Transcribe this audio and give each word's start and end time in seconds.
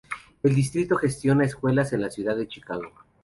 El 0.41 0.55
distrito 0.55 0.95
gestiona 0.97 1.45
escuelas 1.45 1.93
en 1.93 2.01
la 2.01 2.09
Ciudad 2.09 2.35
de 2.35 2.47
Chicago. 2.47 2.91